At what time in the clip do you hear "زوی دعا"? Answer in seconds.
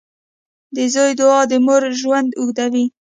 0.93-1.41